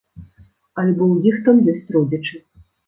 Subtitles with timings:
[0.83, 2.47] Альбо ў іх там ёсць родзічы.